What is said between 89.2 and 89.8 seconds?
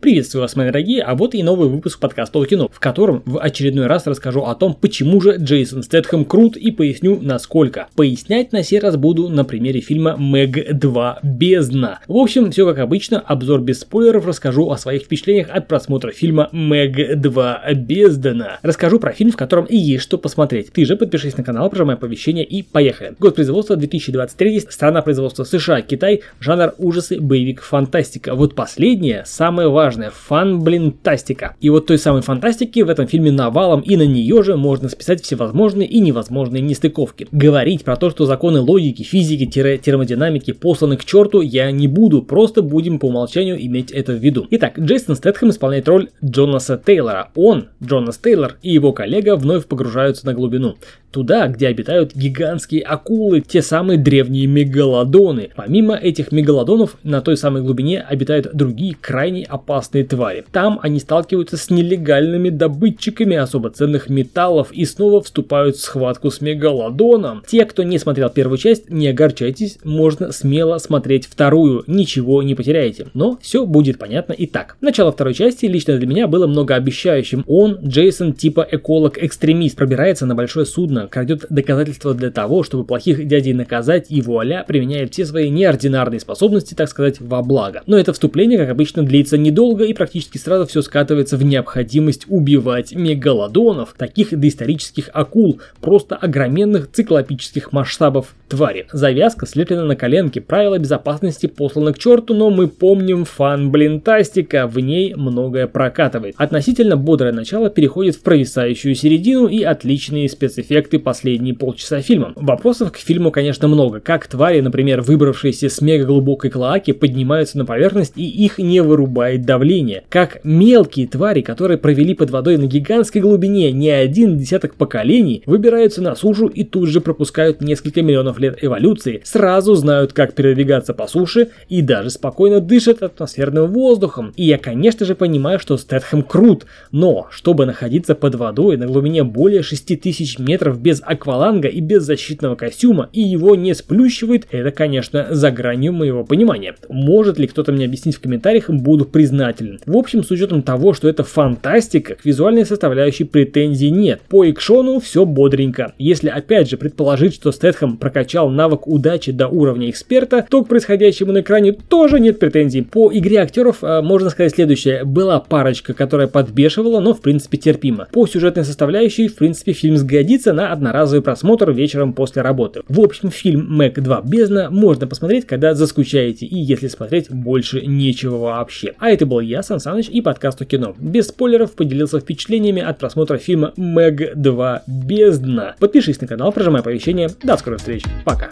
недолго,